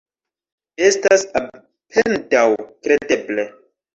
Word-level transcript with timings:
Estas 0.85 1.25
apendaŭ 1.41 2.47
kredeble. 2.87 3.49